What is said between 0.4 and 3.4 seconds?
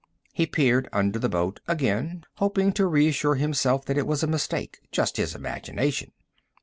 peered under the boat again, hoping to reassure